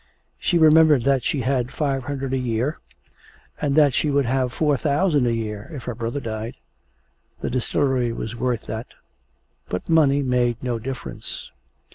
[0.39, 2.79] She remembered that she had five hundred a year,
[3.61, 6.55] and that she would have four thousand a year if her brother died
[7.41, 8.95] the distillery was worth that.
[9.69, 11.51] But money made no difference.